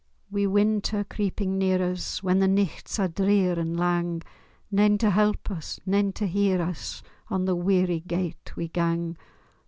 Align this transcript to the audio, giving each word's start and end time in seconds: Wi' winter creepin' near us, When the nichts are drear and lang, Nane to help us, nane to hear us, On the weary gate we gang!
Wi' 0.31 0.47
winter 0.47 1.03
creepin' 1.03 1.59
near 1.59 1.79
us, 1.79 2.23
When 2.23 2.39
the 2.39 2.47
nichts 2.47 2.97
are 2.97 3.07
drear 3.07 3.59
and 3.59 3.77
lang, 3.79 4.23
Nane 4.71 4.97
to 4.97 5.11
help 5.11 5.51
us, 5.51 5.79
nane 5.85 6.11
to 6.13 6.25
hear 6.25 6.59
us, 6.59 7.03
On 7.29 7.45
the 7.45 7.55
weary 7.55 7.99
gate 7.99 8.53
we 8.55 8.67
gang! 8.67 9.15